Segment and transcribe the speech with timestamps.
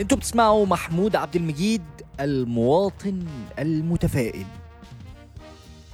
[0.00, 1.82] أنتوا بتسمعوا محمود عبد المجيد
[2.20, 3.26] المواطن
[3.58, 4.46] المتفائل.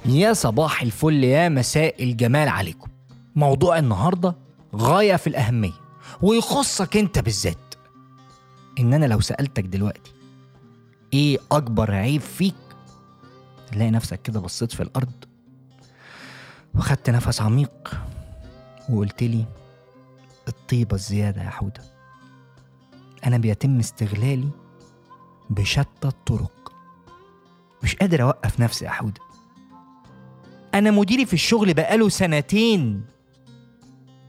[0.05, 2.87] يا صباح الفل يا مساء الجمال عليكم.
[3.35, 4.35] موضوع النهارده
[4.75, 5.73] غاية في الأهمية
[6.21, 7.57] ويخصك انت بالذات.
[8.79, 10.11] إن أنا لو سألتك دلوقتي
[11.13, 12.55] إيه أكبر عيب فيك؟
[13.71, 15.11] تلاقي نفسك كده بصيت في الأرض
[16.75, 18.01] وخدت نفس عميق
[18.89, 19.45] وقلت لي
[20.47, 21.92] الطيبة الزيادة يا حودة.
[23.25, 24.49] أنا بيتم استغلالي
[25.49, 26.73] بشتى الطرق.
[27.83, 29.21] مش قادر أوقف نفسي يا حودة.
[30.73, 33.05] أنا مديري في الشغل بقاله سنتين.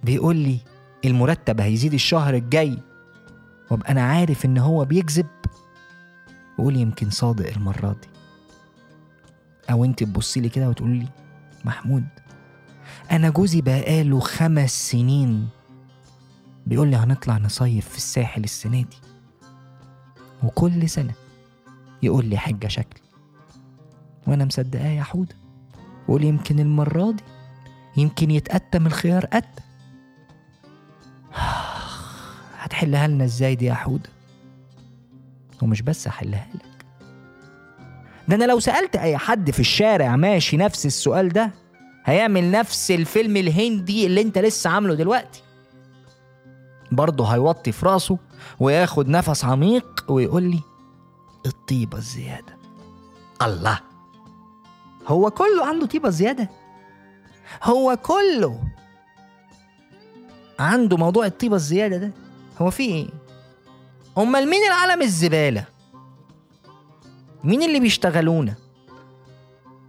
[0.05, 0.59] بيقول لي
[1.05, 2.79] المرتب هيزيد الشهر الجاي.
[3.71, 5.27] وأبقى أنا عارف إن هو بيكذب.
[6.59, 8.09] وقول يمكن صادق المرة دي.
[9.71, 11.09] أو أنت تبصي لي كده وتقولي لي
[11.65, 12.05] محمود
[13.11, 15.49] أنا جوزي بقاله خمس سنين
[16.67, 18.97] بيقول لي هنطلع نصيف في الساحل السنة دي.
[20.43, 21.13] وكل سنة
[22.03, 23.01] يقول لي حجه شكل.
[24.27, 25.37] وأنا مصدقاه يا حودة.
[26.09, 27.23] وقول يمكن المرة دي
[27.97, 29.63] يمكن يتأتم الخيار أتى
[32.61, 34.11] هتحلها لنا إزاي دي يا حودة؟
[35.63, 36.85] ومش بس هحلها لك.
[38.29, 41.51] ده أنا لو سألت أي حد في الشارع ماشي نفس السؤال ده
[42.05, 45.43] هيعمل نفس الفيلم الهندي اللي أنت لسه عامله دلوقتي.
[46.93, 48.19] برضه هيوطي في راسه
[48.61, 50.61] وياخد نفس عميق ويقول لي
[51.47, 52.57] الطيبة الزيادة.
[53.43, 53.81] الله!
[55.07, 56.51] هو كله عنده طيبة زيادة؟
[57.63, 58.61] هو كله
[60.59, 62.13] عنده موضوع الطيبة الزيادة ده؟
[62.61, 63.09] هو في إيه؟
[64.19, 65.65] أمال مين العالم الزبالة؟
[67.45, 68.55] مين اللي بيشتغلونا؟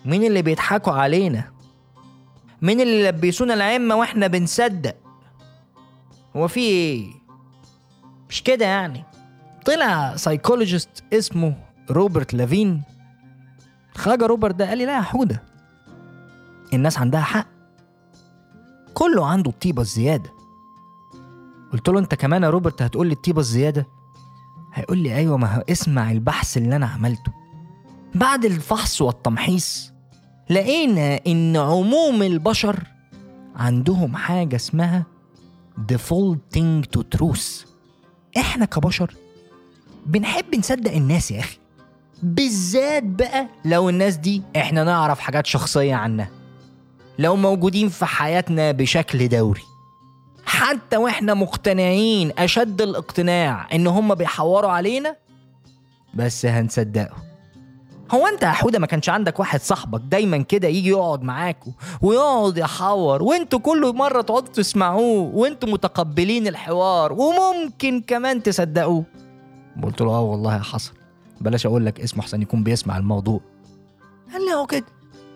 [0.05, 1.51] مين اللي بيضحكوا علينا؟
[2.61, 4.95] مين اللي لبسونا العمة وإحنا بنصدق؟
[6.36, 7.11] هو في إيه
[8.30, 9.03] مش كده يعني؟
[9.66, 11.56] طلع psychologist اسمه
[11.91, 12.81] روبرت لافين.
[13.96, 15.44] خرج روبرت ده قال لي لا يا حودة
[16.73, 17.47] الناس عندها حق.
[18.94, 20.29] كله عنده الطيبة الزيادة.
[21.73, 23.88] قلت له انت كمان يا روبرت هتقول لي الطيبة الزيادة؟
[24.73, 27.31] هيقول لي أيوه ما اسمع البحث اللي أنا عملته.
[28.16, 29.91] بعد الفحص والتمحيص
[30.50, 32.84] لقينا إن عموم البشر
[33.56, 35.06] عندهم حاجة اسمها
[35.91, 37.68] defaulting to truth.
[38.38, 39.13] إحنا كبشر
[40.06, 41.58] بنحب نصدق الناس يا أخي.
[42.24, 46.30] بالذات بقى لو الناس دي إحنا نعرف حاجات شخصية عنها
[47.19, 49.62] لو موجودين في حياتنا بشكل دوري.
[50.46, 55.16] حتى وإحنا مقتنعين أشد الاقتناع إن هم بيحوروا علينا
[56.14, 57.16] بس هنصدقه
[58.11, 61.71] هو انت يا حوده ما كانش عندك واحد صاحبك دايما كده يجي يقعد معاكوا
[62.01, 69.03] ويقعد يحور وانتوا كل مرة تقعدوا تسمعوه وانتوا متقبلين الحوار وممكن كمان تصدقوه؟
[69.83, 70.91] قلت له آه والله حصل.
[71.41, 73.41] بلاش أقول لك اسمه أحسن يكون بيسمع الموضوع.
[74.33, 74.85] قال لي هو كده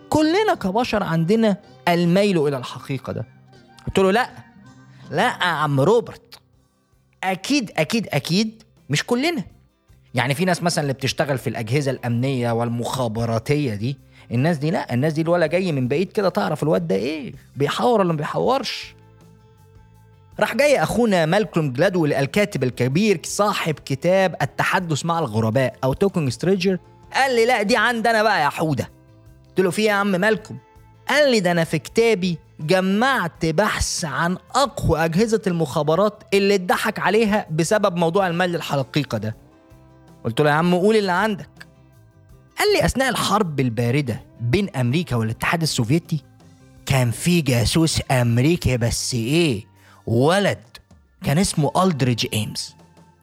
[0.09, 1.57] كلنا كبشر عندنا
[1.87, 3.25] الميل إلى الحقيقة ده.
[3.87, 4.29] قلت له لا.
[5.11, 6.39] لا يا عم روبرت.
[7.23, 9.43] أكيد أكيد أكيد مش كلنا.
[10.15, 13.97] يعني في ناس مثلا اللي بتشتغل في الأجهزة الأمنية والمخابراتية دي
[14.31, 17.99] الناس دي لا الناس دي الولا جاي من بعيد كده تعرف الواد ده إيه بيحور
[17.99, 18.95] ولا ما بيحورش
[20.39, 26.38] راح جاي أخونا مالكولم جلادويل الكاتب الكبير صاحب كتاب التحدث مع الغرباء أو Talking to
[26.38, 26.77] Strangers
[27.13, 28.89] قال لي لا دي عندنا بقى يا حودة.
[29.49, 30.57] قلت له في يا عم مالكولم
[31.09, 37.47] قال لي ده أنا في كتابي جمعت بحث عن أقوى أجهزة المخابرات اللي اتضحك عليها
[37.51, 39.35] بسبب موضوع الميل للحقيقة ده.
[40.25, 41.49] قلت له يا عم قول اللي عندك.
[42.59, 46.23] قال لي أثناء الحرب الباردة بين أمريكا والاتحاد السوفيتي
[46.85, 49.65] كان في جاسوس أمريكي بس إيه
[50.05, 50.59] ولد
[51.23, 52.75] كان اسمه الدريج إيمز.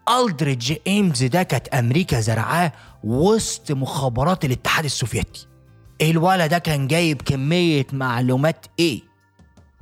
[0.08, 2.72] الدريج إيمز ده كانت أمريكا زرعاه
[3.04, 5.46] وسط مخابرات الاتحاد السوفيتي.
[6.02, 9.00] الولد ده كان جايب كمية معلومات إيه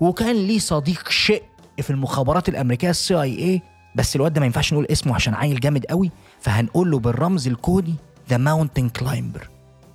[0.01, 1.43] وكان ليه صديق شق
[1.83, 3.63] في المخابرات الأمريكية ال CIA
[3.95, 6.11] بس الواد ده ما ينفعش نقول اسمه عشان عيل جامد قوي
[6.41, 7.95] فهنقول له بالرمز الكودي
[8.31, 9.49] the mountain climber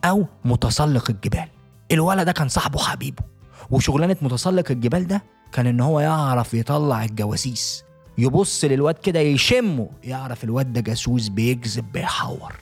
[0.06, 1.48] أو متسلق الجبال.
[1.92, 3.24] الولد ده كان صاحبه حبيبه
[3.72, 7.84] وشغلانة متسلق الجبال ده كان إن هو يعرف يطلع الجواسيس
[8.18, 12.54] يبص للواد كده يشمه يعرف الواد ده جاسوس بيكذب بيحور.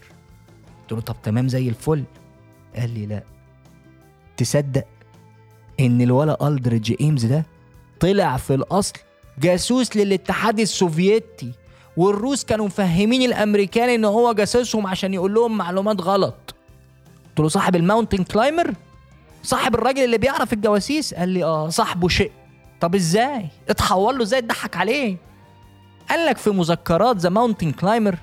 [0.82, 2.04] قلت له طب تمام زي الفل.
[2.76, 3.24] قال لي لا.
[4.38, 4.86] تصدق
[5.80, 7.46] إن الولا الدريج ايمز ده
[8.00, 8.94] طلع في الأصل
[9.40, 11.52] جاسوس للاتحاد السوفيتي
[11.98, 16.56] والروس كانوا مفهمين الأمريكان إن هو جاسوسهم عشان يقول لهم معلومات غلط.
[17.30, 18.74] قلت له صاحب ال mountain climber؟
[19.44, 22.32] صاحب الراجل اللي بيعرف الجواسيس؟ قال لي آه صاحبه شق.
[22.82, 25.18] طب إزاي؟ اتحور له إزاي اتضحك عليه؟
[26.10, 28.16] قال لك في مذكرات the mountain climber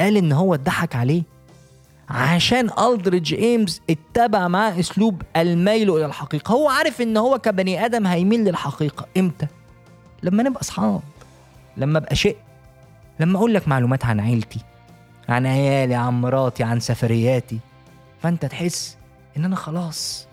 [0.00, 1.22] قال إن هو اتضحك عليه
[2.08, 6.52] عشان ألدريدج إيمز اتبع معاه أسلوب الميل إلى الحقيقة.
[6.52, 9.06] هو عارف إن هو كبني آدم هيميل للحقيقة.
[9.16, 9.46] إمتى؟
[10.22, 11.00] لما نبقى أصحاب
[11.76, 12.36] لما أبقى شق
[13.20, 14.60] لما أقول لك معلومات عن عيلتي
[15.28, 17.58] عن عيالي عن مراتي عن سفرياتي
[18.22, 18.96] فأنت تحس
[19.36, 20.26] إن أنا خلاص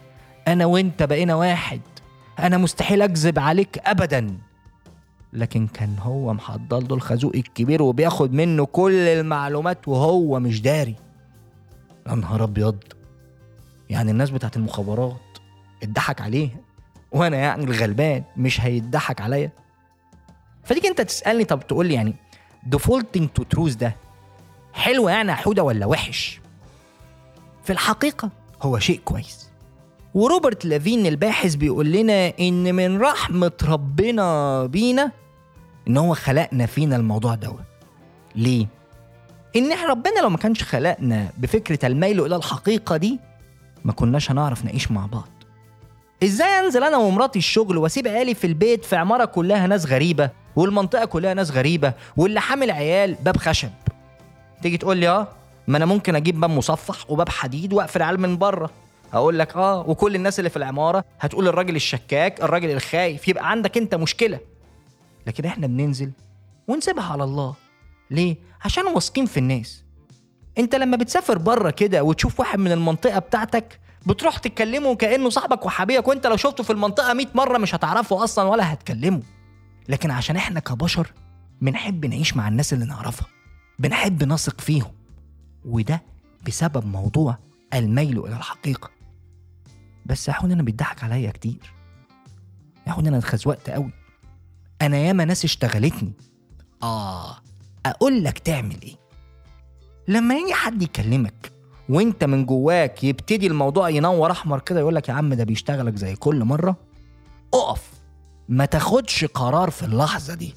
[0.47, 1.81] أنا وأنت بقينا واحد
[2.39, 4.37] أنا مستحيل أكذب عليك ابدا.
[5.33, 10.95] لكن كان هو محضر له الخازوق الكبير وبياخد منه كل المعلومات وهو مش داري.
[12.07, 12.77] يا نهار أبيض!
[13.89, 15.15] يعني الناس بتاعت المخابرات
[15.83, 16.57] اتضحك عليها
[17.11, 19.51] وأنا يعني الغلبان مش هيتضحك عليا.
[20.65, 22.15] فتيجي انت تسألني طب تقول لي يعني
[22.75, 23.95] defaulting تو تروز ده
[24.73, 26.39] حلو يعني يا حودة ولا وحش؟
[27.63, 28.29] في الحقيقة
[28.61, 29.49] هو شيء كويس.
[30.13, 35.11] وروبرت لافين الباحث بيقول لنا إن من رحمة ربنا بينا
[35.87, 37.59] إن هو خلقنا فينا الموضوع دوت.
[38.35, 38.67] ليه؟
[39.55, 43.19] إن إحنا ربنا لو ما كانش خلقنا بفكرة الميل إلى الحقيقة دي
[43.85, 45.29] ما كناش هنعرف نعيش مع بعض.
[46.23, 51.05] إزاي أنزل أنا ومراتي الشغل وأسيب عيالي في البيت في عمارة كلها ناس غريبة؟ والمنطقة
[51.05, 53.69] كلها ناس غريبة واللي حامل عيال باب خشب.
[54.61, 55.27] تيجي تقول لي آه
[55.67, 58.69] ما أنا ممكن أجيب باب مصفح وباب حديد وأقفل العيال من بره.
[59.13, 63.77] هقول لك آه وكل الناس اللي في العمارة هتقول الراجل الشكاك الراجل الخايف يبقى عندك
[63.77, 64.39] أنت مشكلة.
[65.27, 66.11] لكن إحنا بننزل
[66.67, 67.55] ونسيبها على الله.
[68.11, 68.35] ليه؟
[68.65, 69.83] عشان واثقين في الناس.
[70.57, 76.07] أنت لما بتسافر بره كده وتشوف واحد من المنطقة بتاعتك بتروح تتكلمه كأنه صاحبك وحبيبك
[76.07, 79.21] وأنت لو شفته في المنطقة 100 مرة مش هتعرفه أصلا ولا هتكلمه.
[79.89, 81.13] لكن عشان إحنا كبشر
[81.61, 83.27] بنحب نعيش مع الناس اللي نعرفها
[83.79, 84.91] بنحب نثق فيهم.
[85.65, 86.01] وده
[86.47, 87.37] بسبب موضوع
[87.73, 88.89] الميل إلى الحقيقة.
[90.05, 91.73] بس يا حون أنا بيضحك عليا كتير.
[92.87, 93.91] يا حون أنا اتخزوقت قوي.
[94.81, 96.13] أنا ياما ناس اشتغلتني.
[96.83, 97.37] آه
[97.85, 98.95] أقول لك تعمل إيه؟
[100.07, 101.51] لما يجي حد يكلمك
[101.89, 106.15] وأنت من جواك يبتدي الموضوع ينور أحمر كده يقول لك يا عم ده بيشتغلك زي
[106.15, 106.75] كل مرة
[107.53, 107.94] اقف.
[108.49, 110.53] ما تاخدش قرار في اللحظة دي.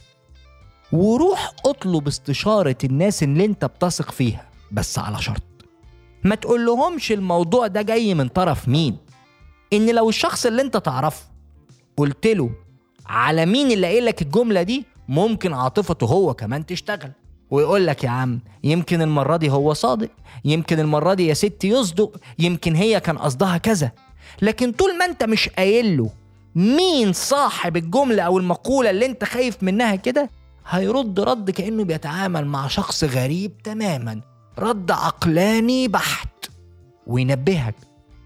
[0.92, 5.42] وروح اطلب استشارة الناس اللي انت بتثق فيها بس على شرط.
[6.24, 8.96] ما تقول لهمش الموضوع ده جاي من طرف مين.
[9.72, 11.24] إن لو الشخص اللي انت تعرفه
[11.96, 12.50] قلت له
[13.06, 17.10] على مين اللي قايل لك الجملة دي ممكن عاطفته هو كمان تشتغل.
[17.50, 20.08] ويقول لك يا عم يمكن المرة دي هو صادق
[20.44, 23.92] يمكن المرة دي يا ست يصدق يمكن هي كان قصدها كذا.
[24.42, 26.10] لكن طول ما انت مش قايل له
[26.54, 30.30] مين صاحب الجملة أو المقولة اللي أنت خايف منها كده؟
[30.68, 34.20] هيرد رد كأنه بيتعامل مع شخص غريب تماما.
[34.58, 36.28] رد عقلاني بحت.
[37.06, 37.74] وينبهك.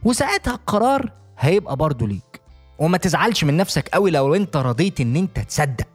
[0.05, 2.41] وساعتها القرار هيبقى برضه ليك.
[2.79, 5.89] وما تزعلش من نفسك قوي لو أنت رضيت إن أنت تصدق.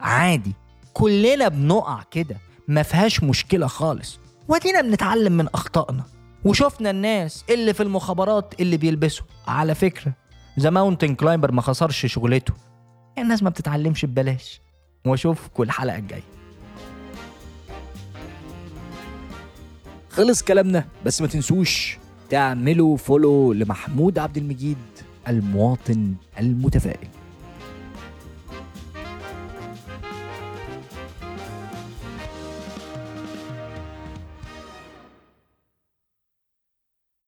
[0.00, 0.52] عادي.
[0.94, 2.36] كلنا بنقع كده.
[2.68, 4.18] ما فيهاش مشكلة خالص.
[4.48, 6.04] ودينا بنتعلم من أخطائنا.
[6.44, 9.26] وشفنا الناس اللي في المخابرات اللي بيلبسوا.
[9.46, 10.12] على فكرة
[10.58, 12.54] the mountain climber ما خسرش شغلته.
[13.18, 14.60] الناس ما بتتعلمش ببلاش.
[15.06, 16.22] واشوفكم الحلقة الجاية.
[20.10, 21.98] خلص كلامنا بس ما تنسوش
[22.30, 24.78] تعملوا follow لمحمود عبد المجيد
[25.28, 27.08] المواطن المتفائل.